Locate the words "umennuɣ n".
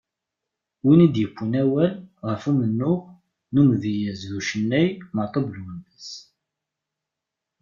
2.49-3.55